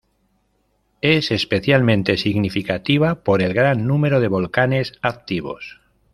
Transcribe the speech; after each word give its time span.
Es 1.01 1.29
especialmente 1.29 2.17
significativa 2.17 3.21
por 3.23 3.43
el 3.43 3.53
gran 3.53 3.85
número 3.85 4.19
de 4.19 4.29
volcanes 4.29 4.93
activos. 5.03 5.79